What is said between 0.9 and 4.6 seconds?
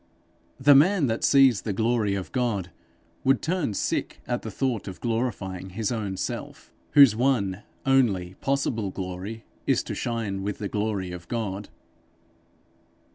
that sees the glory of God, would turn sick at the